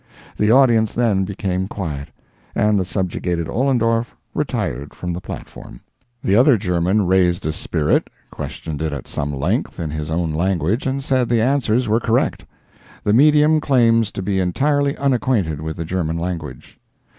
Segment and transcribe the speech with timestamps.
[0.35, 2.09] The audience then became quiet,
[2.55, 5.79] and the subjugated Ollendorf retired from the platform.
[6.23, 10.87] The other German raised a spirit, questioned it at some length in his own language,
[10.87, 12.45] and said the answers were correct.
[13.03, 16.79] The medium claims to be entirely unacquainted with the German language.